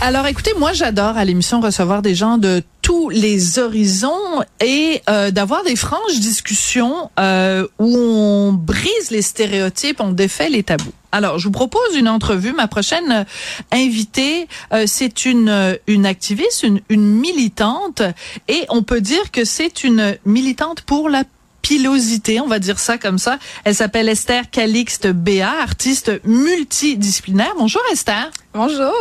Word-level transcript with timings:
Alors 0.00 0.26
écoutez, 0.28 0.52
moi 0.56 0.72
j'adore 0.72 1.16
à 1.16 1.24
l'émission 1.24 1.60
recevoir 1.60 2.02
des 2.02 2.14
gens 2.14 2.38
de 2.38 2.62
tous 2.82 3.08
les 3.08 3.58
horizons 3.58 4.42
et 4.60 5.02
euh, 5.10 5.32
d'avoir 5.32 5.64
des 5.64 5.74
franches 5.74 6.20
discussions 6.20 7.10
euh, 7.18 7.66
où 7.80 7.96
on 7.96 8.52
brise 8.52 9.10
les 9.10 9.22
stéréotypes, 9.22 10.00
on 10.00 10.12
défait 10.12 10.50
les 10.50 10.62
tabous. 10.62 10.92
Alors, 11.10 11.38
je 11.38 11.44
vous 11.44 11.50
propose 11.50 11.96
une 11.96 12.08
entrevue. 12.08 12.52
Ma 12.52 12.68
prochaine 12.68 13.26
invitée, 13.72 14.46
euh, 14.72 14.84
c'est 14.86 15.24
une 15.24 15.78
une 15.88 16.06
activiste, 16.06 16.62
une, 16.62 16.80
une 16.88 17.04
militante, 17.04 18.02
et 18.46 18.66
on 18.68 18.84
peut 18.84 19.00
dire 19.00 19.32
que 19.32 19.44
c'est 19.44 19.82
une 19.82 20.16
militante 20.24 20.82
pour 20.82 21.08
la 21.08 21.24
pilosité, 21.68 22.40
on 22.40 22.46
va 22.46 22.60
dire 22.60 22.78
ça 22.78 22.96
comme 22.96 23.18
ça. 23.18 23.38
Elle 23.64 23.74
s'appelle 23.74 24.08
Esther 24.08 24.48
Calixte 24.50 25.06
Béa, 25.06 25.52
artiste 25.60 26.10
multidisciplinaire. 26.24 27.52
Bonjour 27.58 27.82
Esther. 27.92 28.30
Bonjour. 28.54 28.94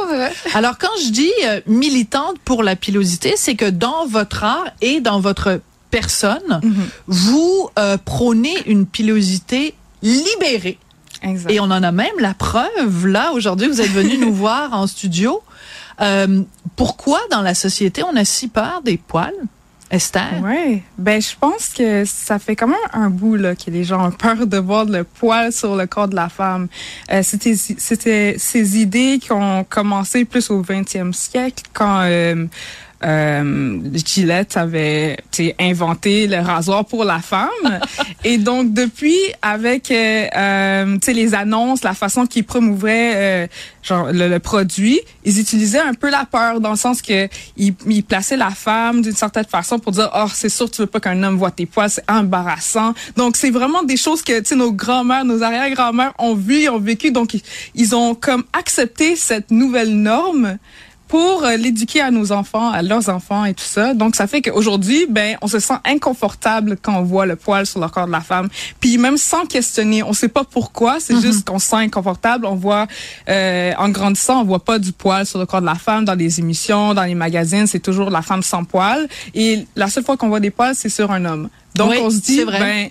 Alors 0.53 0.77
quand 0.77 0.91
je 1.01 1.11
dis 1.11 1.31
euh, 1.45 1.61
militante 1.65 2.37
pour 2.43 2.63
la 2.63 2.75
pilosité, 2.75 3.35
c'est 3.37 3.55
que 3.55 3.69
dans 3.69 4.05
votre 4.05 4.43
art 4.43 4.67
et 4.81 4.99
dans 4.99 5.21
votre 5.21 5.61
personne, 5.91 6.59
vous 7.07 7.69
euh, 7.79 7.97
prônez 8.03 8.57
une 8.65 8.85
pilosité 8.85 9.73
libérée. 10.01 10.77
Exact. 11.23 11.49
Et 11.49 11.61
on 11.61 11.71
en 11.71 11.83
a 11.83 11.93
même 11.93 12.19
la 12.19 12.33
preuve. 12.33 13.07
Là, 13.07 13.31
aujourd'hui, 13.31 13.69
vous 13.69 13.79
êtes 13.79 13.91
venu 13.91 14.17
nous 14.25 14.33
voir 14.33 14.73
en 14.73 14.87
studio. 14.87 15.41
Euh, 16.01 16.41
pourquoi 16.75 17.21
dans 17.31 17.41
la 17.41 17.55
société 17.55 18.03
on 18.03 18.15
a 18.17 18.25
si 18.25 18.49
peur 18.49 18.81
des 18.83 18.97
poils, 18.97 19.33
Esther? 19.89 20.41
Ouais. 20.43 20.83
Ben, 20.97 21.21
je 21.21 21.33
pense 21.39 21.69
que 21.69 22.03
ça 22.05 22.39
fait 22.39 22.55
quand 22.55 22.67
même 22.67 22.77
un 22.93 23.09
bout 23.09 23.35
là 23.35 23.55
que 23.55 23.71
les 23.71 23.83
gens 23.83 24.07
ont 24.07 24.11
peur 24.11 24.45
de 24.45 24.57
voir 24.57 24.85
le 24.85 25.03
poil 25.03 25.51
sur 25.51 25.75
le 25.75 25.87
corps 25.87 26.07
de 26.09 26.15
la 26.15 26.29
femme. 26.29 26.67
Euh, 27.11 27.21
c'était 27.23 27.55
c'était 27.55 28.35
ces 28.37 28.79
idées 28.79 29.19
qui 29.21 29.31
ont 29.31 29.63
commencé 29.63 30.25
plus 30.25 30.49
au 30.49 30.61
20e 30.61 31.13
siècle 31.13 31.63
quand 31.73 32.01
euh, 32.01 32.45
euh, 33.03 33.79
Gillette 34.05 34.57
avait 34.57 35.17
inventé 35.59 36.27
le 36.27 36.37
rasoir 36.37 36.85
pour 36.85 37.03
la 37.03 37.19
femme. 37.19 37.49
Et 38.23 38.37
donc 38.37 38.73
depuis 38.73 39.17
avec 39.41 39.91
euh, 39.91 40.27
euh, 40.35 40.97
les 41.07 41.33
annonces 41.33 41.83
la 41.83 41.93
façon 41.93 42.25
qu'ils 42.25 42.43
promouvraient 42.43 43.13
euh, 43.15 43.47
genre 43.81 44.11
le, 44.11 44.27
le 44.27 44.39
produit 44.39 44.99
ils 45.23 45.39
utilisaient 45.39 45.79
un 45.79 45.93
peu 45.93 46.09
la 46.09 46.25
peur 46.25 46.59
dans 46.59 46.71
le 46.71 46.75
sens 46.75 47.01
que 47.01 47.27
ils, 47.55 47.73
ils 47.87 48.03
plaçaient 48.03 48.37
la 48.37 48.49
femme 48.49 49.01
d'une 49.01 49.15
certaine 49.15 49.45
façon 49.45 49.79
pour 49.79 49.93
dire 49.93 50.09
oh 50.15 50.25
c'est 50.33 50.49
sûr 50.49 50.69
tu 50.69 50.81
veux 50.81 50.87
pas 50.87 50.99
qu'un 50.99 51.21
homme 51.23 51.37
voit 51.37 51.51
tes 51.51 51.65
poils 51.65 51.89
c'est 51.89 52.09
embarrassant 52.09 52.93
donc 53.15 53.37
c'est 53.37 53.51
vraiment 53.51 53.83
des 53.83 53.97
choses 53.97 54.21
que 54.21 54.55
nos 54.55 54.71
grands-mères 54.71 55.23
nos 55.23 55.43
arrière-grands-mères 55.43 56.13
ont 56.19 56.35
vu 56.35 56.67
ont 56.69 56.79
vécu. 56.79 57.11
Donc 57.11 57.35
ils 57.75 57.95
ont 57.95 58.15
comme 58.15 58.43
accepté 58.53 59.15
cette 59.15 59.51
nouvelle 59.51 59.95
norme 59.95 60.57
pour 61.07 61.43
euh, 61.43 61.55
l'éduquer 61.57 62.01
à 62.01 62.11
nos 62.11 62.31
enfants, 62.31 62.69
à 62.69 62.81
leurs 62.81 63.09
enfants 63.09 63.45
et 63.45 63.53
tout 63.53 63.63
ça. 63.63 63.93
Donc, 63.93 64.15
ça 64.15 64.27
fait 64.27 64.41
qu'aujourd'hui, 64.41 65.05
ben, 65.09 65.37
on 65.41 65.47
se 65.47 65.59
sent 65.59 65.75
inconfortable 65.85 66.77
quand 66.81 66.95
on 66.97 67.03
voit 67.03 67.25
le 67.25 67.35
poil 67.35 67.65
sur 67.65 67.79
le 67.79 67.87
corps 67.87 68.07
de 68.07 68.11
la 68.11 68.21
femme. 68.21 68.49
Puis 68.79 68.97
même 68.97 69.17
sans 69.17 69.45
questionner, 69.45 70.03
on 70.03 70.13
sait 70.13 70.27
pas 70.27 70.43
pourquoi, 70.43 70.99
c'est 70.99 71.19
juste 71.21 71.47
qu'on 71.47 71.59
se 71.59 71.67
sent 71.67 71.75
inconfortable. 71.77 72.45
On 72.45 72.55
voit, 72.55 72.87
euh, 73.29 73.73
en 73.77 73.89
grandissant, 73.89 74.41
on 74.41 74.43
voit 74.43 74.63
pas 74.63 74.79
du 74.79 74.91
poil 74.91 75.25
sur 75.25 75.39
le 75.39 75.45
corps 75.45 75.61
de 75.61 75.65
la 75.65 75.75
femme 75.75 76.05
dans 76.05 76.15
les 76.15 76.39
émissions, 76.39 76.93
dans 76.93 77.03
les 77.03 77.15
magazines. 77.15 77.67
C'est 77.67 77.79
toujours 77.79 78.09
la 78.09 78.21
femme 78.21 78.43
sans 78.43 78.63
poil. 78.63 79.07
Et 79.33 79.65
la 79.75 79.87
seule 79.87 80.03
fois 80.03 80.17
qu'on 80.17 80.29
voit 80.29 80.39
des 80.39 80.51
poils, 80.51 80.75
c'est 80.75 80.89
sur 80.89 81.11
un 81.11 81.23
homme. 81.25 81.49
Donc, 81.75 81.91
Oui, 81.91 81.97
on 82.01 82.09
se 82.09 82.17
dit, 82.17 82.43
vrai. 82.43 82.59
ben, 82.59 82.89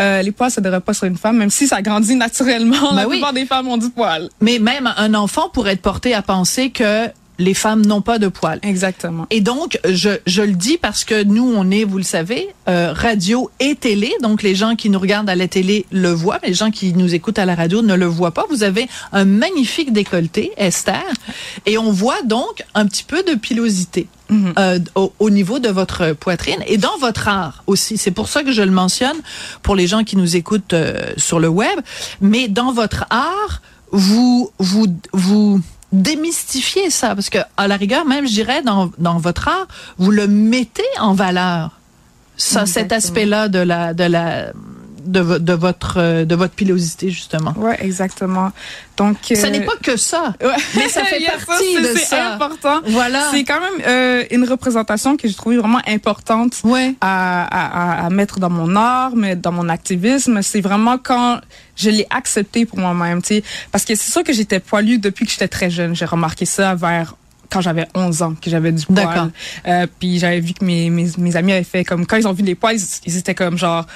euh, 0.00 0.22
les 0.22 0.32
poils, 0.32 0.50
ça 0.50 0.60
devrait 0.60 0.80
pas 0.80 0.94
sur 0.94 1.04
une 1.06 1.18
femme, 1.18 1.36
même 1.36 1.50
si 1.50 1.68
ça 1.68 1.82
grandit 1.82 2.16
naturellement. 2.16 2.90
Ben 2.90 2.96
la 2.96 3.06
oui. 3.08 3.16
plupart 3.16 3.32
des 3.34 3.44
femmes 3.44 3.68
ont 3.68 3.76
du 3.76 3.90
poil. 3.90 4.30
Mais 4.40 4.58
même 4.58 4.92
un 4.96 5.12
enfant 5.14 5.48
pourrait 5.50 5.72
être 5.74 5.82
porté 5.82 6.14
à 6.14 6.22
penser 6.22 6.70
que 6.70 7.08
les 7.42 7.54
femmes 7.54 7.84
n'ont 7.84 8.00
pas 8.00 8.18
de 8.18 8.28
poils. 8.28 8.60
Exactement. 8.62 9.26
Et 9.30 9.40
donc, 9.40 9.78
je, 9.88 10.10
je 10.26 10.42
le 10.42 10.52
dis 10.52 10.78
parce 10.78 11.04
que 11.04 11.22
nous, 11.24 11.52
on 11.54 11.70
est, 11.70 11.84
vous 11.84 11.98
le 11.98 12.04
savez, 12.04 12.48
euh, 12.68 12.92
radio 12.94 13.50
et 13.60 13.74
télé. 13.74 14.12
Donc, 14.22 14.42
les 14.42 14.54
gens 14.54 14.76
qui 14.76 14.88
nous 14.90 14.98
regardent 14.98 15.30
à 15.30 15.34
la 15.34 15.48
télé 15.48 15.86
le 15.90 16.10
voient, 16.10 16.38
mais 16.42 16.48
les 16.48 16.54
gens 16.54 16.70
qui 16.70 16.92
nous 16.94 17.14
écoutent 17.14 17.38
à 17.38 17.44
la 17.44 17.54
radio 17.54 17.82
ne 17.82 17.94
le 17.94 18.06
voient 18.06 18.30
pas. 18.32 18.44
Vous 18.48 18.62
avez 18.62 18.88
un 19.12 19.24
magnifique 19.24 19.92
décolleté, 19.92 20.52
Esther, 20.56 21.02
et 21.66 21.78
on 21.78 21.90
voit 21.90 22.22
donc 22.22 22.64
un 22.74 22.86
petit 22.86 23.04
peu 23.04 23.22
de 23.22 23.34
pilosité. 23.34 24.06
Mhm. 24.30 24.54
euh, 24.58 24.78
au, 24.94 25.12
au 25.18 25.28
niveau 25.28 25.58
de 25.58 25.68
votre 25.68 26.14
poitrine 26.14 26.62
et 26.66 26.78
dans 26.78 26.96
votre 27.00 27.28
art 27.28 27.64
aussi. 27.66 27.98
C'est 27.98 28.12
pour 28.12 28.28
ça 28.28 28.42
que 28.42 28.52
je 28.52 28.62
le 28.62 28.70
mentionne 28.70 29.16
pour 29.62 29.74
les 29.76 29.86
gens 29.86 30.04
qui 30.04 30.16
nous 30.16 30.36
écoutent 30.36 30.72
euh, 30.72 31.12
sur 31.18 31.38
le 31.38 31.48
web. 31.48 31.78
Mais 32.22 32.48
dans 32.48 32.72
votre 32.72 33.04
art, 33.10 33.60
vous 33.90 34.50
vous 34.58 34.86
vous 35.12 35.60
démystifiez 35.92 36.90
ça 36.90 37.14
parce 37.14 37.30
que 37.30 37.38
à 37.56 37.68
la 37.68 37.76
rigueur 37.76 38.04
même, 38.04 38.26
je 38.26 38.32
dirais 38.32 38.62
dans 38.62 38.90
dans 38.98 39.18
votre 39.18 39.48
art, 39.48 39.66
vous 39.98 40.10
le 40.10 40.26
mettez 40.26 40.82
en 40.98 41.14
valeur. 41.14 41.78
Ça, 42.36 42.66
cet 42.66 42.92
aspect-là 42.92 43.48
de 43.48 43.58
la 43.58 43.94
de 43.94 44.04
la 44.04 44.52
de, 45.04 45.20
vo- 45.20 45.38
de 45.38 45.52
votre 45.52 45.94
euh, 45.98 46.24
de 46.24 46.34
votre 46.34 46.54
pilosité 46.54 47.10
justement. 47.10 47.54
Ouais, 47.56 47.76
exactement. 47.84 48.52
Donc, 48.96 49.16
Ça 49.34 49.46
euh, 49.46 49.50
n'est 49.50 49.62
pas 49.64 49.76
que 49.82 49.96
ça, 49.96 50.34
Ouais. 50.42 50.48
mais 50.76 50.88
ça 50.88 51.04
fait 51.04 51.24
partie 51.46 51.64
c'est- 51.74 51.80
de 51.80 51.86
c'est 51.98 52.04
ça. 52.04 52.34
important. 52.34 52.80
Voilà. 52.86 53.28
C'est 53.30 53.44
quand 53.44 53.60
même 53.60 53.82
euh, 53.86 54.24
une 54.30 54.44
représentation 54.48 55.16
que 55.16 55.26
j'ai 55.28 55.34
trouvée 55.34 55.56
vraiment 55.56 55.80
importante 55.88 56.60
Ouais. 56.64 56.94
à, 57.00 57.44
à, 58.02 58.06
à- 58.06 58.10
mettre 58.10 58.38
dans 58.38 58.50
mon 58.50 58.76
art, 58.76 59.12
mais 59.16 59.34
dans 59.36 59.52
mon 59.52 59.68
activisme. 59.68 60.40
C'est 60.42 60.60
vraiment 60.60 60.98
quand 60.98 61.40
je 61.76 61.90
l'ai 61.90 62.06
accepté 62.10 62.66
pour 62.66 62.78
moi-même, 62.78 63.22
tu 63.22 63.36
sais. 63.36 63.44
Parce 63.70 63.84
que 63.84 63.94
c'est 63.94 64.10
sûr 64.12 64.22
que 64.22 64.32
j'étais 64.32 64.60
poilue 64.60 64.98
depuis 64.98 65.24
que 65.26 65.32
j'étais 65.32 65.48
très 65.48 65.70
jeune. 65.70 65.94
J'ai 65.96 66.04
remarqué 66.04 66.44
ça 66.44 66.74
vers 66.74 67.14
quand 67.50 67.60
j'avais 67.60 67.86
11 67.94 68.22
ans, 68.22 68.34
que 68.40 68.48
j'avais 68.48 68.72
du 68.72 68.84
D'accord. 68.88 69.12
poil. 69.12 69.30
Euh, 69.66 69.86
puis 69.98 70.18
j'avais 70.18 70.40
vu 70.40 70.54
que 70.54 70.64
mes, 70.64 70.88
mes, 70.88 71.10
mes 71.18 71.36
amis 71.36 71.52
avaient 71.52 71.64
fait 71.64 71.84
comme, 71.84 72.06
quand 72.06 72.16
ils 72.16 72.26
ont 72.26 72.32
vu 72.32 72.42
les 72.42 72.54
poils, 72.54 72.76
ils, 72.76 72.86
ils 73.04 73.18
étaient 73.18 73.34
comme 73.34 73.58
genre, 73.58 73.86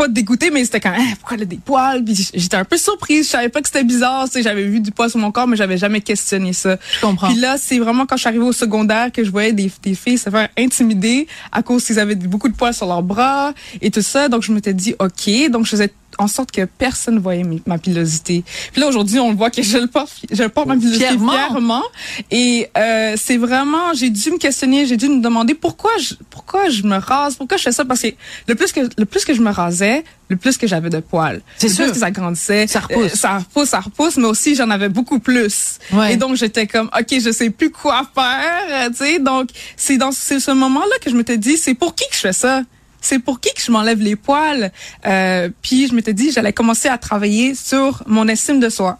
pas 0.00 0.08
dégoûtés, 0.08 0.50
mais 0.50 0.64
c'était 0.64 0.80
comme, 0.80 0.92
Hein, 0.92 1.12
pourquoi 1.18 1.36
elle 1.36 1.42
a 1.42 1.46
des 1.46 1.58
poils? 1.58 2.02
Puis 2.02 2.30
j'étais 2.32 2.56
un 2.56 2.64
peu 2.64 2.78
surprise. 2.78 3.26
Je 3.26 3.30
savais 3.32 3.50
pas 3.50 3.60
que 3.60 3.68
c'était 3.68 3.84
bizarre. 3.84 4.24
Tu 4.24 4.32
sais, 4.32 4.42
j'avais 4.42 4.64
vu 4.64 4.80
du 4.80 4.92
poil 4.92 5.10
sur 5.10 5.18
mon 5.18 5.30
corps, 5.30 5.46
mais 5.46 5.56
j'avais 5.56 5.76
jamais 5.76 6.00
questionné 6.00 6.54
ça. 6.54 6.78
Je 6.94 7.00
comprends. 7.00 7.28
Puis 7.28 7.38
là, 7.38 7.56
c'est 7.58 7.78
vraiment 7.78 8.06
quand 8.06 8.16
je 8.16 8.20
suis 8.20 8.28
arrivée 8.28 8.44
au 8.44 8.52
secondaire 8.52 9.12
que 9.12 9.22
je 9.22 9.30
voyais 9.30 9.52
des, 9.52 9.70
des 9.82 9.94
filles 9.94 10.16
se 10.16 10.30
faire 10.30 10.48
intimider 10.56 11.26
à 11.52 11.62
cause 11.62 11.84
qu'ils 11.84 11.98
avaient 11.98 12.14
beaucoup 12.14 12.48
de 12.48 12.54
poils 12.54 12.72
sur 12.72 12.86
leurs 12.86 13.02
bras 13.02 13.52
et 13.82 13.90
tout 13.90 14.00
ça. 14.00 14.28
Donc, 14.28 14.42
je 14.42 14.52
m'étais 14.52 14.72
dit, 14.72 14.94
OK. 14.98 15.50
Donc, 15.50 15.66
je 15.66 15.70
faisais 15.70 15.92
en 16.20 16.28
sorte 16.28 16.50
que 16.52 16.64
personne 16.64 17.16
ne 17.16 17.20
voyait 17.20 17.44
ma 17.66 17.78
pilosité. 17.78 18.44
Puis 18.72 18.80
là, 18.80 18.86
aujourd'hui, 18.88 19.18
on 19.18 19.30
le 19.30 19.36
voit 19.36 19.50
que 19.50 19.62
je 19.62 19.78
le 19.78 19.86
porte, 19.86 20.12
je 20.30 20.42
le 20.42 20.48
porte 20.48 20.66
ma 20.68 20.76
pilosité 20.76 21.06
Fièrement. 21.06 21.32
fièrement. 21.32 21.82
Et 22.30 22.68
euh, 22.76 23.14
c'est 23.16 23.36
vraiment, 23.38 23.94
j'ai 23.94 24.10
dû 24.10 24.30
me 24.30 24.38
questionner, 24.38 24.86
j'ai 24.86 24.96
dû 24.96 25.08
me 25.08 25.20
demander 25.20 25.54
pourquoi 25.54 25.90
je, 25.98 26.14
pourquoi 26.28 26.68
je 26.68 26.82
me 26.82 26.96
rase, 26.98 27.36
pourquoi 27.36 27.56
je 27.56 27.62
fais 27.64 27.72
ça? 27.72 27.84
Parce 27.84 28.02
que 28.02 28.08
le 28.46 28.54
plus 28.54 28.70
que, 28.72 28.80
le 28.98 29.04
plus 29.06 29.24
que 29.24 29.34
je 29.34 29.40
me 29.40 29.50
rasais, 29.50 30.04
le 30.28 30.36
plus 30.36 30.56
que 30.58 30.66
j'avais 30.66 30.90
de 30.90 31.00
poils. 31.00 31.40
C'est 31.56 31.68
sûr. 31.68 31.84
plus 31.86 31.92
que 31.92 31.98
ça 31.98 32.10
grandissait. 32.10 32.66
Ça 32.68 32.80
repousse. 32.80 33.12
euh, 33.14 33.16
ça 33.16 33.38
repousse, 33.38 33.68
ça 33.70 33.80
repousse, 33.80 34.16
mais 34.16 34.26
aussi 34.28 34.54
j'en 34.54 34.70
avais 34.70 34.88
beaucoup 34.88 35.18
plus. 35.18 35.78
Ouais. 35.92 36.12
Et 36.12 36.16
donc 36.16 36.36
j'étais 36.36 36.66
comme 36.66 36.88
OK, 36.96 37.18
je 37.18 37.32
sais 37.32 37.50
plus 37.50 37.70
quoi 37.70 38.02
faire, 38.14 38.62
euh, 38.70 38.90
tu 38.90 38.96
sais. 38.96 39.18
Donc 39.18 39.48
c'est 39.76 39.96
dans 39.96 40.12
c'est 40.12 40.38
ce 40.38 40.50
moment-là 40.52 40.94
que 41.02 41.10
je 41.10 41.16
m'étais 41.16 41.38
dit 41.38 41.56
c'est 41.56 41.74
pour 41.74 41.94
qui 41.94 42.06
que 42.08 42.14
je 42.14 42.20
fais 42.20 42.32
ça? 42.32 42.62
C'est 43.00 43.18
pour 43.18 43.40
qui 43.40 43.52
que 43.54 43.60
je 43.62 43.70
m'enlève 43.70 44.00
les 44.00 44.16
poils? 44.16 44.70
Euh, 45.06 45.48
puis 45.62 45.86
je 45.88 45.94
m'étais 45.94 46.12
dit 46.14 46.30
j'allais 46.32 46.52
commencer 46.52 46.88
à 46.88 46.98
travailler 46.98 47.54
sur 47.54 48.02
mon 48.06 48.28
estime 48.28 48.60
de 48.60 48.68
soi. 48.68 48.98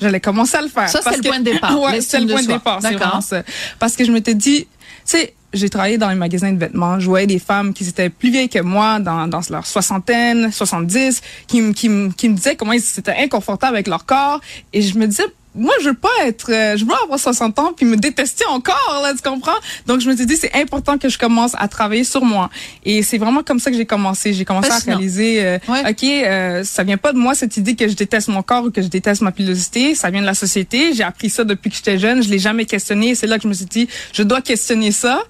J'allais 0.00 0.20
commencer 0.20 0.56
à 0.56 0.62
le 0.62 0.68
faire. 0.68 0.88
Ça, 0.88 1.00
c'est 1.02 1.16
le 1.16 1.22
que- 1.22 1.28
point 1.28 1.40
de 1.40 1.44
départ, 1.44 1.78
ouais, 1.82 2.00
c'est 2.00 2.18
le 2.20 2.26
point 2.26 2.42
de 2.42 2.46
départ. 2.46 2.78
C'est 2.80 2.90
D'accord. 2.92 3.06
vraiment 3.08 3.20
ça. 3.20 3.42
Parce 3.78 3.96
que 3.96 4.04
je 4.04 4.12
m'étais 4.12 4.34
dit, 4.34 4.60
tu 4.64 4.68
sais, 5.04 5.34
j'ai 5.52 5.68
travaillé 5.68 5.98
dans 5.98 6.08
les 6.08 6.14
magasins 6.14 6.50
de 6.52 6.58
vêtements. 6.58 6.98
Je 6.98 7.06
voyais 7.06 7.26
des 7.26 7.38
femmes 7.38 7.74
qui 7.74 7.86
étaient 7.86 8.08
plus 8.08 8.30
vieilles 8.30 8.48
que 8.48 8.60
moi, 8.60 8.98
dans, 8.98 9.28
dans 9.28 9.42
leur 9.50 9.66
soixantaine, 9.66 10.50
70, 10.50 11.20
qui, 11.46 11.60
me- 11.60 11.72
qui, 11.74 11.88
qui 12.16 12.28
me 12.30 12.34
disaient 12.34 12.56
comment 12.56 12.72
ils 12.72 12.82
étaient 12.98 13.14
inconfortables 13.18 13.74
avec 13.76 13.86
leur 13.86 14.06
corps. 14.06 14.40
Et 14.72 14.80
je 14.80 14.96
me 14.98 15.06
disais, 15.06 15.26
moi, 15.54 15.72
je 15.80 15.88
veux 15.88 15.94
pas 15.94 16.08
être, 16.22 16.50
euh, 16.50 16.76
je 16.76 16.84
veux 16.84 16.92
avoir 17.04 17.18
60 17.18 17.58
ans 17.58 17.72
puis 17.76 17.86
me 17.86 17.96
détester 17.96 18.44
encore, 18.46 19.00
là, 19.02 19.12
tu 19.14 19.22
comprends? 19.28 19.54
Donc, 19.86 20.00
je 20.00 20.10
me 20.10 20.16
suis 20.16 20.26
dit, 20.26 20.36
c'est 20.36 20.54
important 20.54 20.98
que 20.98 21.08
je 21.08 21.18
commence 21.18 21.52
à 21.56 21.68
travailler 21.68 22.04
sur 22.04 22.24
moi. 22.24 22.50
Et 22.84 23.02
c'est 23.02 23.18
vraiment 23.18 23.42
comme 23.42 23.58
ça 23.58 23.70
que 23.70 23.76
j'ai 23.76 23.86
commencé. 23.86 24.32
J'ai 24.32 24.44
commencé 24.44 24.68
Fascinant. 24.68 24.94
à 24.94 24.98
réaliser, 24.98 25.44
euh, 25.44 25.58
Ouais. 25.68 25.90
OK, 25.90 26.02
euh, 26.04 26.64
ça 26.64 26.82
vient 26.82 26.96
pas 26.96 27.12
de 27.12 27.18
moi, 27.18 27.34
cette 27.34 27.56
idée 27.56 27.76
que 27.76 27.88
je 27.88 27.94
déteste 27.94 28.28
mon 28.28 28.42
corps 28.42 28.64
ou 28.64 28.70
que 28.70 28.82
je 28.82 28.88
déteste 28.88 29.22
ma 29.22 29.32
pilosité. 29.32 29.94
Ça 29.94 30.10
vient 30.10 30.20
de 30.20 30.26
la 30.26 30.34
société. 30.34 30.92
J'ai 30.92 31.04
appris 31.04 31.30
ça 31.30 31.44
depuis 31.44 31.70
que 31.70 31.76
j'étais 31.76 31.98
jeune. 31.98 32.22
Je 32.22 32.28
l'ai 32.28 32.38
jamais 32.38 32.64
questionné. 32.64 33.14
C'est 33.14 33.26
là 33.26 33.36
que 33.36 33.44
je 33.44 33.48
me 33.48 33.54
suis 33.54 33.64
dit, 33.66 33.88
je 34.12 34.22
dois 34.22 34.40
questionner 34.40 34.92
ça. 34.92 35.22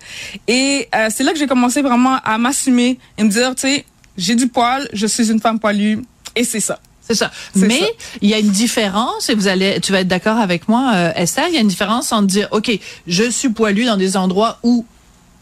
Et 0.49 0.88
euh, 0.94 1.09
c'est 1.15 1.23
là 1.23 1.32
que 1.32 1.38
j'ai 1.38 1.47
commencé 1.47 1.82
vraiment 1.82 2.17
à 2.25 2.38
m'assumer 2.38 2.99
et 3.19 3.25
me 3.25 3.29
dire, 3.29 3.55
tu 3.55 3.62
sais, 3.62 3.85
j'ai 4.17 4.35
du 4.35 4.49
poil, 4.49 4.88
je 4.93 5.06
suis 5.06 5.31
une 5.31 5.41
femme 5.41 5.59
poilue 5.59 6.03
et 6.37 6.44
c'est 6.44 6.61
ça. 6.61 6.79
C'est 7.06 7.15
ça. 7.15 7.31
Mais 7.55 7.83
il 8.23 8.31
y 8.31 8.35
a 8.35 8.39
une 8.39 8.49
différence, 8.51 9.29
et 9.29 9.35
vous 9.35 9.47
allez, 9.47 9.79
tu 9.81 9.93
vas 9.93 10.01
être 10.01 10.09
d'accord 10.09 10.39
avec 10.39 10.69
moi, 10.69 10.93
euh, 10.95 11.12
Esther, 11.17 11.45
il 11.49 11.55
y 11.55 11.59
a 11.59 11.61
une 11.61 11.69
différence 11.69 12.12
entre 12.12 12.27
dire, 12.27 12.49
OK, 12.51 12.71
je 13.06 13.31
suis 13.31 13.51
poilu 13.51 13.85
dans 13.85 13.99
des 13.99 14.17
endroits 14.17 14.59
où 14.62 14.87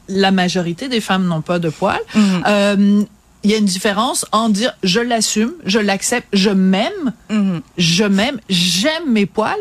la 0.09 0.33
majorité 0.33 0.89
des 0.89 1.01
femmes 1.01 1.27
n'ont 1.27 1.41
pas 1.43 1.61
de 1.61 1.69
poils. 1.71 2.01
Mhm. 2.15 2.43
Euh, 2.47 3.03
il 3.45 3.51
y 3.51 3.55
a 3.55 3.57
une 3.59 3.65
différence 3.65 4.25
en 4.33 4.49
dire 4.49 4.73
je 4.83 5.01
l'assume, 5.01 5.53
je 5.65 5.79
l'accepte, 5.79 6.29
je 6.33 6.51
m'aime, 6.51 7.13
Mhm. 7.31 7.61
je 7.79 8.05
m'aime, 8.05 8.41
j'aime 8.49 9.09
mes 9.09 9.27
poils. 9.27 9.55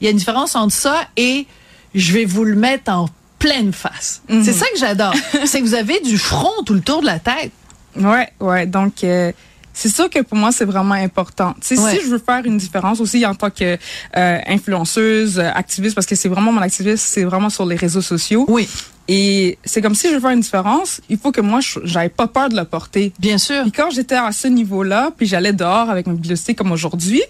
Il 0.00 0.04
y 0.04 0.08
a 0.08 0.10
une 0.10 0.16
différence 0.18 0.54
entre 0.56 0.74
ça 0.74 1.06
et 1.16 1.46
je 1.94 2.12
vais 2.12 2.24
vous 2.24 2.44
le 2.44 2.54
mettre 2.56 2.90
en 2.92 3.08
pleine 3.38 3.72
face. 3.72 4.22
Mhm. 4.28 4.44
C'est 4.44 4.52
ça 4.52 4.66
que 4.72 4.78
j'adore. 4.78 5.14
c'est 5.46 5.60
que 5.60 5.64
vous 5.66 5.74
avez 5.74 6.00
du 6.00 6.18
front 6.18 6.62
tout 6.66 6.74
le 6.74 6.80
tour 6.80 7.00
de 7.00 7.06
la 7.06 7.18
tête. 7.20 7.52
Ouais, 7.96 8.28
ouais. 8.40 8.66
Donc, 8.66 9.04
euh, 9.04 9.30
c'est 9.74 9.88
sûr 9.88 10.08
que 10.08 10.20
pour 10.20 10.38
moi, 10.38 10.52
c'est 10.52 10.64
vraiment 10.64 10.94
important. 10.94 11.54
Tu 11.60 11.76
sais, 11.76 11.78
Ouais. 11.82 11.90
si 11.98 12.04
je 12.06 12.10
veux 12.10 12.18
faire 12.24 12.42
une 12.46 12.56
différence 12.56 13.00
aussi 13.00 13.26
en 13.26 13.34
tant 13.34 13.50
que 13.50 13.76
euh, 14.16 14.38
influenceuse, 14.46 15.38
euh, 15.38 15.50
activiste, 15.54 15.94
parce 15.94 16.06
que 16.06 16.14
c'est 16.14 16.28
vraiment 16.28 16.52
mon 16.52 16.62
activisme, 16.62 17.04
c'est 17.06 17.24
vraiment 17.24 17.50
sur 17.50 17.66
les 17.66 17.76
réseaux 17.76 18.00
sociaux. 18.00 18.46
Oui, 18.48 18.68
Et 19.06 19.58
c'est 19.64 19.82
comme 19.82 19.94
si 19.94 20.08
je 20.08 20.14
veux 20.14 20.20
faire 20.20 20.30
une 20.30 20.40
différence, 20.40 21.00
il 21.10 21.18
faut 21.18 21.30
que 21.32 21.42
moi, 21.42 21.60
j'avais 21.82 22.08
pas 22.08 22.26
peur 22.26 22.48
de 22.48 22.56
le 22.56 22.64
porter. 22.64 23.12
bien 23.18 23.36
sûr. 23.36 23.60
Puis 23.62 23.72
quand 23.72 23.90
j'étais 23.90 24.14
à 24.14 24.32
ce 24.32 24.48
niveau-là, 24.48 25.10
puis 25.16 25.26
j'allais 25.26 25.52
dehors 25.52 25.90
avec 25.90 26.06
ma 26.06 26.14
pilosité 26.14 26.54
comme 26.54 26.72
aujourd'hui, 26.72 27.22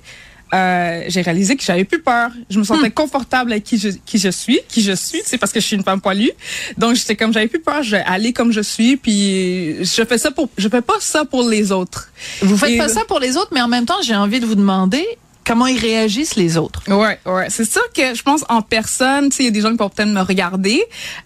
euh, 0.53 1.03
j'ai 1.09 1.23
réalisé 1.23 1.57
que 1.57 1.65
j'avais 1.65 1.85
plus 1.85 2.01
peur. 2.01 2.31
Je 2.51 2.59
me 2.59 2.65
sentais 2.65 2.91
confortable 2.91 3.53
avec 3.53 3.65
qui 3.65 3.79
je, 3.79 3.89
qui 4.05 4.19
je 4.19 4.29
suis, 4.29 4.61
qui 4.69 4.83
je 4.83 4.93
suis, 4.93 5.23
c'est 5.25 5.39
parce 5.39 5.53
que 5.53 5.61
je 5.61 5.67
suis 5.67 5.77
une 5.77 5.83
femme 5.85 6.01
poilue. 6.01 6.31
Donc 6.79 6.95
j'étais 6.95 7.17
comme 7.17 7.33
j'avais 7.33 7.49
plus 7.49 7.61
peur, 7.61 7.83
je 7.83 7.93
vais 7.93 8.03
aller 8.07 8.33
comme 8.33 8.53
je 8.53 8.61
suis, 8.61 8.97
puis 8.97 9.85
je 9.85 10.05
fais 10.05 10.19
ça 10.19 10.31
pour, 10.31 10.49
je 10.59 10.69
fais 10.69 10.83
pas 10.83 10.95
ça 11.01 11.25
pour 11.25 11.49
les 11.49 11.73
autres. 11.73 12.11
Vous 12.43 12.57
faites 12.57 12.71
Et- 12.71 12.79
pas 12.79 12.89
ça 12.89 13.01
pour 13.07 13.19
les 13.21 13.37
autres, 13.37 13.51
mais 13.53 13.63
en 13.63 13.69
même 13.69 13.87
temps, 13.87 14.01
j'ai 14.05 14.15
envie 14.17 14.41
de 14.41 14.47
vous 14.47 14.55
demander 14.55 15.05
comment 15.47 15.67
ils 15.67 15.79
réagissent 15.79 16.37
les 16.37 16.57
autres. 16.57 16.83
Ouais, 16.89 17.19
ouais. 17.27 17.47
C'est 17.51 17.71
sûr 17.71 17.83
que 17.95 18.15
je 18.15 18.23
pense 18.23 18.45
en 18.49 18.63
personne, 18.63 19.29
tu 19.29 19.37
sais, 19.37 19.43
il 19.43 19.47
y 19.47 19.49
a 19.49 19.53
des 19.53 19.61
gens 19.61 19.71
qui 19.73 19.77
vont 19.77 19.91
peut-être 19.91 20.09
me 20.09 20.23
regarder, 20.23 20.83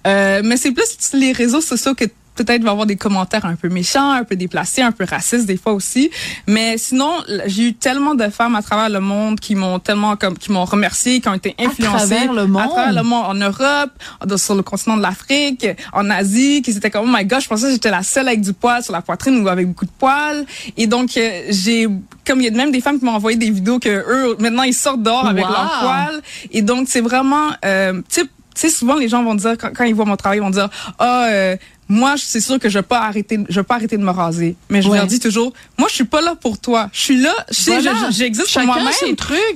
euh, 0.08 0.40
mais 0.44 0.56
c'est 0.56 0.72
plus 0.72 0.88
les 1.14 1.30
réseaux 1.32 1.60
sociaux 1.60 1.94
que 1.94 2.04
peut-être 2.38 2.62
va 2.62 2.70
avoir 2.70 2.86
des 2.86 2.96
commentaires 2.96 3.44
un 3.44 3.56
peu 3.56 3.68
méchants, 3.68 4.10
un 4.12 4.24
peu 4.24 4.36
déplacés, 4.36 4.82
un 4.82 4.92
peu 4.92 5.04
racistes 5.04 5.46
des 5.46 5.56
fois 5.56 5.72
aussi. 5.72 6.10
Mais 6.46 6.78
sinon, 6.78 7.12
j'ai 7.46 7.68
eu 7.68 7.74
tellement 7.74 8.14
de 8.14 8.28
femmes 8.28 8.54
à 8.54 8.62
travers 8.62 8.88
le 8.88 9.00
monde 9.00 9.40
qui 9.40 9.54
m'ont 9.54 9.78
tellement 9.78 10.16
comme 10.16 10.36
qui 10.38 10.52
m'ont 10.52 10.64
remercié, 10.64 11.20
qui 11.20 11.28
ont 11.28 11.34
été 11.34 11.54
influencées 11.58 12.14
travers 12.14 12.32
le 12.32 12.46
monde? 12.46 12.62
à 12.62 12.68
travers 12.68 12.92
le 12.92 13.02
monde 13.02 13.24
en 13.26 13.34
Europe, 13.34 13.90
sur 14.36 14.54
le 14.54 14.62
continent 14.62 14.96
de 14.96 15.02
l'Afrique, 15.02 15.66
en 15.92 16.08
Asie, 16.10 16.62
qui 16.62 16.70
étaient 16.70 16.90
comme 16.90 17.06
oh 17.10 17.16
my 17.16 17.24
god, 17.24 17.40
je 17.40 17.48
pensais 17.48 17.66
que 17.66 17.72
j'étais 17.72 17.90
la 17.90 18.02
seule 18.02 18.28
avec 18.28 18.40
du 18.40 18.52
poil 18.52 18.82
sur 18.82 18.92
la 18.92 19.02
poitrine 19.02 19.42
ou 19.42 19.48
avec 19.48 19.66
beaucoup 19.66 19.84
de 19.86 19.90
poils. 19.98 20.44
Et 20.76 20.86
donc 20.86 21.16
euh, 21.16 21.42
j'ai 21.50 21.86
comme 22.26 22.40
il 22.40 22.44
y 22.44 22.48
a 22.48 22.50
même 22.52 22.70
des 22.70 22.80
femmes 22.80 22.98
qui 22.98 23.04
m'ont 23.04 23.12
envoyé 23.14 23.36
des 23.36 23.50
vidéos 23.50 23.78
que 23.78 23.88
eux 23.88 24.36
maintenant 24.38 24.62
ils 24.62 24.74
sortent 24.74 25.02
dehors 25.02 25.26
avec 25.26 25.44
Wow. 25.44 25.52
leurs 25.52 25.78
poils. 25.80 26.22
Et 26.52 26.62
donc 26.62 26.86
c'est 26.88 27.00
vraiment 27.00 27.48
euh, 27.64 27.94
tu 28.08 28.20
sais 28.20 28.26
tu 28.54 28.62
sais 28.62 28.70
souvent 28.70 28.96
les 28.96 29.08
gens 29.08 29.22
vont 29.22 29.36
dire 29.36 29.56
quand, 29.56 29.70
quand 29.74 29.84
ils 29.84 29.94
voient 29.94 30.04
mon 30.04 30.16
travail 30.16 30.38
ils 30.38 30.42
vont 30.42 30.50
dire 30.50 30.68
ah 30.98 31.26
euh, 31.30 31.56
moi 31.88 32.14
c'est 32.18 32.40
sûr 32.40 32.58
que 32.58 32.68
je 32.68 32.78
vais 32.78 32.82
pas 32.82 33.00
arrêter 33.00 33.38
je 33.48 33.60
vais 33.60 33.64
pas 33.64 33.76
arrêter 33.76 33.96
de 33.96 34.02
me 34.02 34.10
raser 34.10 34.56
mais 34.68 34.82
je 34.82 34.88
Ouais. 34.88 34.98
leur 34.98 35.06
dis 35.06 35.20
toujours 35.20 35.52
moi 35.78 35.88
je 35.88 35.94
suis 35.94 36.04
pas 36.04 36.20
là 36.20 36.34
pour 36.34 36.58
toi 36.58 36.90
je 36.92 37.00
suis 37.00 37.20
là 37.20 37.34
Voilà. 37.66 37.80
je- 37.80 38.06
je- 38.12 38.16
j'existe 38.18 38.52
pour 38.52 38.62
moi-même 38.66 38.84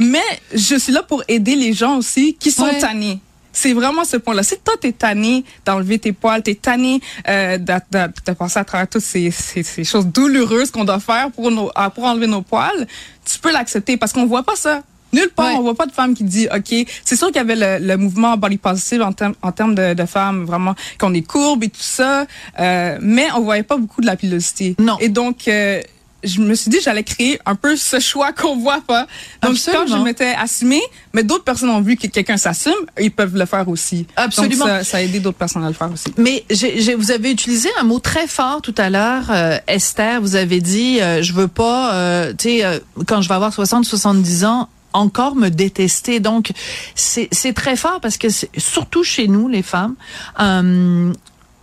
mais 0.01 0.21
je 0.55 0.77
suis 0.77 0.93
là 0.93 1.03
pour 1.03 1.23
aider 1.29 1.57
les 1.57 1.73
gens 1.73 1.97
aussi 1.99 2.35
qui 2.39 2.51
sont 2.51 2.65
Ouais. 2.65 2.79
tannés. 2.79 3.19
C'est 3.55 3.75
vraiment 3.75 4.05
ce 4.07 4.17
point-là. 4.17 4.43
Si 4.43 4.55
toi, 4.65 4.73
t'es 4.81 4.93
tanné 4.93 5.45
d'enlever 5.67 5.99
tes 5.99 6.13
poils, 6.13 6.43
t'es 6.43 6.55
tanné 6.55 7.03
euh, 7.29 7.59
de, 7.59 7.75
de, 7.91 7.99
de 8.27 8.33
passer 8.33 8.59
à 8.59 8.65
travers 8.65 8.89
toutes 8.89 9.03
ces, 9.03 9.31
ces, 9.31 9.63
ces 9.63 9.85
choses 9.85 10.07
douloureuses 10.07 10.71
qu'on 10.71 10.85
doit 10.85 11.01
faire 11.01 11.31
pour, 11.31 11.51
nos, 11.51 11.71
ah, 11.75 11.91
pour 11.91 12.05
enlever 12.05 12.27
nos 12.29 12.41
poils, 12.41 12.87
tu 13.31 13.39
peux 13.41 13.53
l'accepter 13.53 13.99
parce 13.99 14.15
qu'on 14.15 14.25
voit 14.25 14.43
pas 14.43 14.57
ça. 14.57 14.83
Nulle 15.13 15.29
part, 15.35 15.47
Ouais. 15.49 15.57
on 15.59 15.63
voit 15.63 15.75
pas 15.75 15.87
de 15.87 15.93
femme 15.93 16.15
qui 16.15 16.25
dit, 16.25 16.49
OK, 16.55 16.75
c'est 17.05 17.17
sûr 17.17 17.29
qu'il 17.29 17.37
y 17.37 17.41
avait 17.41 17.79
le, 17.79 17.87
le 17.87 17.97
mouvement 17.97 18.37
body 18.37 18.57
positive 18.59 19.03
en, 19.03 19.13
termes 19.13 19.35
en 19.43 19.53
termes 19.53 19.75
de, 19.75 19.95
de 19.95 20.07
femmes, 20.07 20.45
vraiment, 20.45 20.75
qu'on 20.99 21.13
est 21.15 21.23
courbes 21.23 21.65
et 21.65 21.69
tout 21.69 21.81
ça, 21.83 22.27
euh, 22.59 22.99
mais 23.01 23.27
on 23.37 23.41
voyait 23.43 23.63
pas 23.63 23.77
beaucoup 23.77 24.01
de 24.01 24.07
la 24.07 24.17
pilosité. 24.17 24.75
Non. 24.79 24.97
Et 25.01 25.09
donc, 25.09 25.49
euh, 25.49 25.81
je 26.25 26.41
me 26.41 26.55
suis 26.55 26.71
dit 26.71 26.79
j'allais 26.81 27.03
créer 27.03 27.41
un 27.47 27.57
peu 27.57 27.75
ce 27.75 27.99
choix 27.99 28.33
qu'on 28.33 28.57
voit 28.57 28.81
pas. 28.87 29.09
Donc 29.43 29.53
Absolument. 29.57 29.85
quand 29.87 29.97
je 29.99 30.03
m'étais 30.05 30.33
assumée, 30.41 30.81
mais 31.13 31.25
d'autres 31.25 31.43
personnes 31.43 31.71
ont 31.71 31.81
vu 31.81 31.97
que 31.97 32.07
quelqu'un 32.07 32.37
s'assume, 32.37 32.73
ils 33.01 33.11
peuvent 33.11 33.37
le 33.37 33.45
faire 33.45 33.69
aussi. 33.69 34.07
Absolument. 34.15 34.67
Donc 34.67 34.69
ça, 34.69 34.85
ça 34.85 34.97
a 34.99 35.01
aidé 35.03 35.19
d'autres 35.19 35.39
personnes 35.39 35.65
à 35.65 35.69
le 35.69 35.75
faire 35.75 35.91
aussi. 35.93 36.07
Mais 36.19 36.45
j'ai- 36.49 36.95
vous 36.95 37.11
avez 37.11 37.33
utilisé 37.33 37.69
un 37.81 37.83
mot 37.83 37.99
très 37.99 38.29
fort 38.29 38.63
tout 38.63 38.75
à 38.79 38.89
l'heure, 38.89 39.25
euh, 39.31 39.59
Esther. 39.67 40.21
Vous 40.21 40.37
avez 40.37 40.61
dit, 40.61 41.01
euh, 41.01 41.23
je 41.23 41.33
veux 41.33 41.49
pas, 41.49 41.93
euh, 41.95 42.33
tu 42.39 42.49
sais, 42.59 42.65
euh, 42.65 42.79
quand 43.09 43.21
je 43.21 43.29
vais 43.29 43.35
avoir 43.35 43.53
60, 43.53 43.85
70 43.85 44.45
ans, 44.45 44.69
encore 44.93 45.37
me 45.37 45.49
détester. 45.49 46.21
Donc, 46.21 46.53
c'est, 46.95 47.29
très 47.55 47.77
fort 47.77 48.01
parce 48.01 48.17
que 48.17 48.29
surtout 48.57 49.05
chez 49.05 49.29
nous, 49.29 49.49
les 49.49 49.63
femmes, 49.63 49.95
euh, 50.41 51.13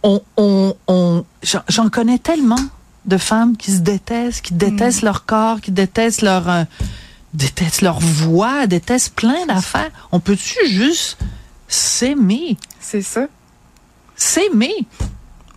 on, 0.03 0.21
on, 0.37 0.75
on, 0.87 1.25
j'en, 1.43 1.89
connais 1.89 2.19
tellement 2.19 2.59
de 3.05 3.17
femmes 3.17 3.57
qui 3.57 3.71
se 3.71 3.79
détestent, 3.79 4.41
qui 4.41 4.53
détestent 4.53 5.01
leur 5.01 5.25
corps, 5.25 5.61
qui 5.61 5.71
détestent 5.71 6.21
leur, 6.21 6.49
euh, 6.49 6.63
détestent 7.33 7.81
leur 7.81 7.99
voix, 7.99 8.67
détestent 8.67 9.15
plein 9.15 9.45
d'affaires. 9.45 9.91
On 10.11 10.19
peut-tu 10.19 10.67
juste 10.67 11.17
s'aimer? 11.67 12.57
C'est 12.79 13.01
ça. 13.01 13.27
s'aimer? 14.15 14.87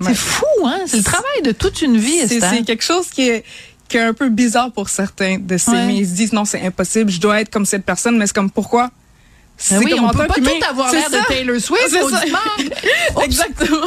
Ouais. 0.01 0.09
C'est 0.09 0.15
fou, 0.15 0.47
hein? 0.65 0.81
C'est 0.87 0.99
le 0.99 1.03
travail 1.03 1.43
de 1.45 1.53
toute 1.53 1.83
une 1.83 1.97
vie, 1.97 2.27
c'est 2.27 2.65
quelque 2.65 2.83
chose 2.83 3.09
qui 3.09 3.29
est 3.29 3.45
qui 3.93 3.99
est 3.99 4.01
un 4.01 4.15
peu 4.15 4.31
bizarre 4.31 4.73
pour 4.73 4.89
certains 4.89 5.37
de 5.39 5.57
s'aimer. 5.59 5.93
Ouais. 5.93 5.97
Ils 5.99 6.09
se 6.09 6.15
disent 6.15 6.33
non, 6.33 6.47
c'est 6.47 6.63
impossible, 6.63 7.11
je 7.11 7.21
dois 7.21 7.41
être 7.43 7.51
comme 7.51 7.67
cette 7.67 7.85
personne, 7.85 8.17
mais 8.17 8.27
c'est 8.27 8.35
comme 8.35 8.51
pourquoi? 8.51 8.91
Ben 9.71 9.79
oui, 9.79 9.91
comme 9.91 10.05
on 10.05 10.09
peut 10.09 10.27
pas 10.27 10.35
tout 10.35 10.51
avoir 10.69 10.91
C'est 10.91 10.97
l'air 10.97 11.11
de. 11.11 11.27
Taylor 11.29 11.61
Swift 11.61 11.89
C'est 11.91 13.23
Exactement. 13.25 13.87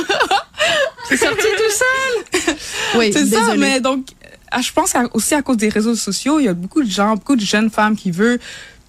C'est 1.09 1.17
sorti 1.17 1.47
tout 1.57 2.43
seul. 2.43 2.55
Oui, 2.95 3.11
C'est 3.11 3.25
ça, 3.25 3.55
mais 3.57 3.81
donc, 3.81 4.05
ah, 4.51 4.61
je 4.61 4.71
pense 4.71 4.93
aussi 5.13 5.33
à 5.33 5.41
cause 5.41 5.57
des 5.57 5.69
réseaux 5.69 5.95
sociaux, 5.95 6.39
il 6.39 6.45
y 6.45 6.47
a 6.47 6.53
beaucoup 6.53 6.83
de 6.83 6.89
gens, 6.89 7.15
beaucoup 7.15 7.35
de 7.35 7.41
jeunes 7.41 7.69
femmes 7.69 7.95
qui 7.95 8.11
veulent 8.11 8.39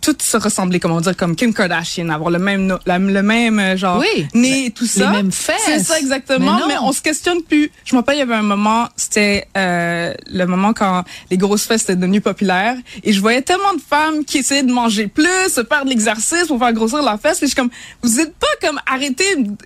toutes 0.06 0.22
se 0.22 0.36
ressembler, 0.36 0.78
comment 0.78 1.00
dire, 1.00 1.16
comme 1.16 1.34
Kim 1.34 1.52
Kardashian, 1.52 2.08
avoir 2.10 2.30
le 2.30 2.38
même, 2.38 2.64
no- 2.66 2.78
la- 2.86 2.98
le 3.00 3.22
même 3.22 3.58
euh, 3.58 3.76
genre 3.76 3.98
Oui. 3.98 4.28
nez 4.34 4.66
et 4.66 4.70
tout 4.70 4.86
ça. 4.86 5.10
mêmes 5.10 5.32
fesses. 5.32 5.56
C'est 5.64 5.80
ça 5.82 5.98
exactement, 5.98 6.58
Mais 6.68 6.74
mais, 6.74 6.78
on 6.80 6.92
se 6.92 7.00
questionne 7.02 7.42
plus. 7.42 7.72
Je 7.84 7.94
me 7.94 8.00
rappelle, 8.00 8.14
il 8.16 8.20
y 8.20 8.22
avait 8.22 8.34
un 8.36 8.42
moment, 8.42 8.88
c'était 8.96 9.48
euh, 9.56 10.14
le 10.32 10.44
moment 10.46 10.72
quand 10.72 11.02
les 11.30 11.36
grosses 11.36 11.64
fesses 11.64 11.82
étaient 11.82 11.96
devenues 11.96 12.20
populaires, 12.20 12.76
et 13.02 13.12
je 13.12 13.20
voyais 13.20 13.42
tellement 13.42 13.74
de 13.74 13.80
femmes 13.80 14.24
qui 14.24 14.38
essayaient 14.38 14.62
de 14.62 14.72
manger 14.72 15.08
plus, 15.08 15.24
de 15.56 15.64
faire 15.68 15.84
de 15.84 15.90
l'exercice 15.90 16.44
pour 16.46 16.58
faire 16.60 16.72
grossir 16.72 17.02
leurs 17.02 17.20
fesses, 17.20 17.38
et 17.42 17.46
je 17.46 17.52
suis 17.52 17.56
comme, 17.56 17.70
vous 18.02 18.20
êtes 18.20 18.34
pas 18.36 18.46
comme 18.62 18.80
arrêtez, 18.86 19.24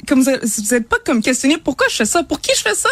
comme 0.08 0.22
vous 0.22 0.30
êtes, 0.30 0.88
pas 0.88 0.96
comme 1.04 1.20
questionné 1.20 1.58
pourquoi 1.62 1.86
je 1.90 1.96
fais 1.96 2.04
ça, 2.06 2.22
pour 2.22 2.40
qui 2.40 2.52
je 2.56 2.62
fais 2.62 2.74
ça, 2.74 2.88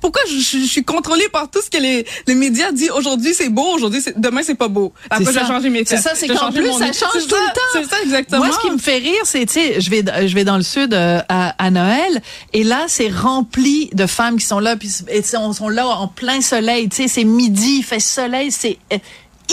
pourquoi 0.00 0.22
je, 0.28 0.34
je- 0.38 0.58
je 0.58 0.66
suis 0.66 0.84
contrôlée 0.84 1.28
par 1.32 1.48
tout 1.48 1.60
ce 1.62 1.70
que 1.70 1.80
les, 1.80 2.04
les 2.26 2.34
médias 2.34 2.72
disent 2.72 2.90
aujourd'hui 2.90 3.34
c'est 3.34 3.50
beau, 3.50 3.66
aujourd'hui 3.74 4.00
c'est 4.02 4.18
demain 4.18 4.40
c'est 4.42 4.56
pas 4.56 4.66
beau. 4.68 4.92
Après 5.10 5.24
C'est 5.24 5.32
j'ai 5.38 5.46
changé 5.46 5.70
mes 5.70 5.84
C'est 5.84 5.96
fesses. 5.96 6.02
ça, 6.04 6.10
c'est 6.14 6.26
qu'en 6.28 6.50
plus, 6.50 6.70
ça 6.92 7.06
change 7.06 7.24
tout 7.24 7.30
ça, 7.30 7.36
le 7.36 7.52
temps. 7.54 7.60
C'est 7.72 7.84
ça 7.84 8.02
exactement. 8.02 8.44
Moi, 8.44 8.54
ce 8.54 8.60
qui 8.60 8.70
me 8.70 8.78
fait 8.78 8.98
rire, 8.98 9.20
c'est, 9.24 9.46
tu 9.46 9.54
sais, 9.54 9.80
je 9.80 9.90
vais, 9.90 10.02
je 10.28 10.34
vais 10.34 10.44
dans 10.44 10.56
le 10.56 10.62
sud 10.62 10.94
euh, 10.94 11.20
à, 11.28 11.54
à 11.62 11.70
Noël, 11.70 12.22
et 12.52 12.64
là, 12.64 12.84
c'est 12.88 13.08
rempli 13.08 13.90
de 13.92 14.06
femmes 14.06 14.38
qui 14.38 14.46
sont 14.46 14.60
là, 14.60 14.76
puis 14.76 14.90
et, 15.08 15.22
on 15.36 15.52
sont 15.52 15.68
là 15.68 15.86
en 15.86 16.08
plein 16.08 16.40
soleil, 16.40 16.88
tu 16.88 17.02
sais, 17.02 17.08
c'est 17.08 17.24
midi, 17.24 17.78
il 17.78 17.82
fait 17.82 18.00
soleil, 18.00 18.50
c'est 18.50 18.78
euh, 18.92 18.98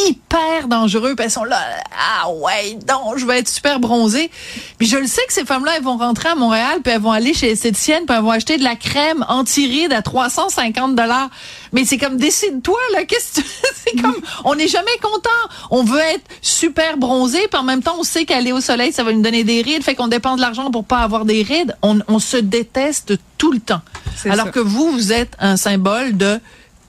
hyper 0.08 0.68
dangereux, 0.68 1.16
puis 1.16 1.26
elles 1.26 1.32
sont 1.32 1.44
là, 1.44 1.60
ah 1.98 2.30
ouais, 2.30 2.78
donc, 2.88 3.18
je 3.18 3.26
vais 3.26 3.40
être 3.40 3.48
super 3.48 3.80
bronzée. 3.80 4.30
Puis 4.78 4.88
je 4.88 4.98
le 4.98 5.08
sais 5.08 5.22
que 5.28 5.34
ces 5.34 5.46
femmes-là, 5.46 5.74
elles 5.78 5.84
vont 5.84 5.98
rentrer 5.98 6.30
à 6.30 6.36
Montréal, 6.36 6.80
puis 6.84 6.94
elles 6.94 7.02
vont 7.02 7.12
aller 7.12 7.34
chez 7.34 7.48
l'esthéticienne, 7.48 8.06
puis 8.06 8.16
elles 8.16 8.24
vont 8.24 8.32
acheter 8.32 8.58
de 8.58 8.64
la 8.64 8.76
crème 8.76 9.26
anti-rides 9.30 9.94
à 9.94 10.02
350 10.02 10.96
dollars. 10.96 11.30
Mais 11.72 11.86
c'est 11.86 11.98
comme, 11.98 12.18
décide-toi, 12.18 12.80
là, 12.94 13.06
qu'est-ce 13.06 13.42
que 13.42 13.42
tu- 13.42 13.48
c'est 13.86 14.02
comme, 14.02 14.16
on 14.44 14.56
n'est 14.56 14.68
jamais 14.68 14.98
content. 15.02 15.30
On 15.72 15.84
veut 15.84 16.00
être 16.00 16.24
super 16.42 16.98
bronzé, 16.98 17.48
puis 17.50 17.60
en 17.60 17.64
même 17.64 17.82
temps, 17.84 17.96
on 18.00 18.04
sait 18.04 18.26
qu'aller 18.26 18.52
au 18.52 18.62
soleil, 18.62 18.92
ça 18.92 19.04
va 19.04 19.12
nous 19.14 19.22
donner 19.22 19.44
des 19.44 19.62
rides, 19.62 19.84
fait 19.84 19.96
qu'on 19.96 20.08
dépense 20.08 20.38
de 20.38 20.42
l'argent 20.42 20.72
pour 20.72 20.84
pas 20.86 21.00
avoir 21.00 21.26
des 21.26 21.44
rides. 21.44 21.76
On, 21.82 22.00
on 22.08 22.20
se 22.20 22.38
déteste 22.38 23.14
tout 23.38 23.52
le 23.52 23.60
temps. 23.60 23.82
Alors 24.26 24.46
ça. 24.48 24.52
que 24.52 24.60
vous, 24.60 24.92
vous 24.92 25.12
êtes 25.12 25.34
un 25.40 25.58
symbole 25.58 26.16
de 26.18 26.40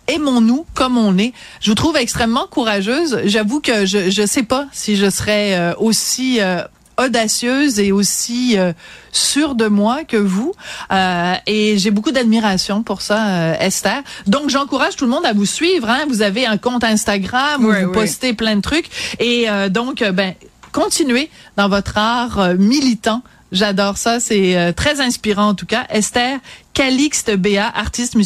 aimons-nous 0.08 0.66
comme 0.74 0.96
on 0.96 1.16
est. 1.18 1.32
Je 1.60 1.70
vous 1.70 1.74
trouve 1.74 1.96
extrêmement 1.96 2.46
courageuse. 2.46 3.20
J'avoue 3.24 3.60
que 3.60 3.86
je 3.86 4.10
je 4.10 4.26
sais 4.26 4.42
pas 4.42 4.66
si 4.72 4.96
je 4.96 5.10
serais 5.10 5.54
euh, 5.54 5.74
aussi 5.78 6.40
euh, 6.40 6.62
audacieuse 6.98 7.78
et 7.78 7.92
aussi 7.92 8.58
euh, 8.58 8.72
sûre 9.12 9.54
de 9.54 9.66
moi 9.66 10.04
que 10.04 10.16
vous. 10.16 10.52
Euh, 10.92 11.34
et 11.46 11.78
j'ai 11.78 11.90
beaucoup 11.90 12.10
d'admiration 12.10 12.82
pour 12.82 13.02
ça, 13.02 13.26
euh, 13.26 13.54
Esther. 13.60 14.02
Donc, 14.26 14.50
j'encourage 14.50 14.96
tout 14.96 15.04
le 15.04 15.10
monde 15.10 15.26
à 15.26 15.32
vous 15.32 15.46
suivre. 15.46 15.88
Hein. 15.88 16.04
Vous 16.08 16.22
avez 16.22 16.46
un 16.46 16.58
compte 16.58 16.84
Instagram 16.84 17.64
où 17.64 17.72
vous 17.72 17.92
postez 17.92 18.32
plein 18.32 18.56
de 18.56 18.62
trucs. 18.62 18.88
Et 19.20 19.46
donc, 19.70 20.02
ben, 20.02 20.34
continuez 20.72 21.30
dans 21.56 21.68
votre 21.68 21.98
art 21.98 22.54
militant. 22.58 23.22
J'adore 23.52 23.96
ça, 23.96 24.18
c'est 24.20 24.56
euh, 24.56 24.72
très 24.72 25.00
inspirant 25.00 25.48
en 25.48 25.54
tout 25.54 25.66
cas. 25.66 25.86
Esther 25.88 26.38
Calixte 26.74 27.30
Béa, 27.36 27.66
artiste 27.74 28.16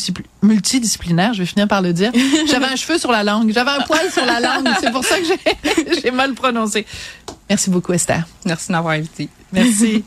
multidisciplinaire, 0.42 1.34
je 1.34 1.40
vais 1.40 1.46
finir 1.46 1.68
par 1.68 1.82
le 1.82 1.92
dire. 1.92 2.10
J'avais 2.50 2.66
un 2.66 2.76
cheveu 2.76 2.98
sur 2.98 3.12
la 3.12 3.22
langue, 3.22 3.52
j'avais 3.52 3.70
un 3.70 3.82
poil 3.82 4.10
sur 4.10 4.24
la 4.24 4.40
langue, 4.40 4.66
c'est 4.80 4.90
pour 4.90 5.04
ça 5.04 5.16
que 5.18 5.24
j'ai- 6.02 6.10
mal 6.12 6.34
prononcé. 6.34 6.86
Merci 7.48 7.70
beaucoup 7.70 7.92
Esther. 7.92 8.24
Merci 8.46 8.68
de 8.68 8.72
m'avoir 8.72 8.94
invité. 8.94 9.28
Merci. 9.52 10.04